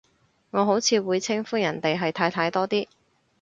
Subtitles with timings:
[0.49, 2.87] 我好似會稱呼人哋係太太多啲